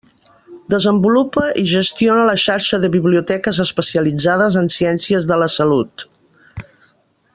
Desenvolupa 0.73 1.43
i 1.63 1.65
gestiona 1.73 2.23
la 2.29 2.33
Xarxa 2.43 2.79
de 2.85 2.91
Biblioteques 2.95 3.61
Especialitzades 3.67 4.59
en 4.63 4.73
Ciències 4.77 5.29
de 5.33 5.39
la 5.43 5.51
Salut. 5.59 6.07